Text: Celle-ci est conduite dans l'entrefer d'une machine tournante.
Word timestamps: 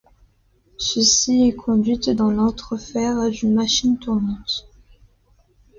Celle-ci 0.79 1.43
est 1.43 1.55
conduite 1.55 2.09
dans 2.09 2.31
l'entrefer 2.31 3.29
d'une 3.29 3.53
machine 3.53 3.99
tournante. 3.99 4.67